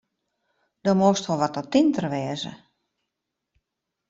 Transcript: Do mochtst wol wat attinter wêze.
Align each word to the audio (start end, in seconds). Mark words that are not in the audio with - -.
Do 0.83 0.91
mochtst 1.01 1.25
wol 1.27 1.39
wat 1.41 1.59
attinter 1.61 2.05
wêze. 2.13 2.53